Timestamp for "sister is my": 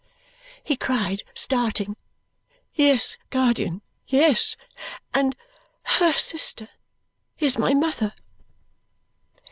6.13-7.75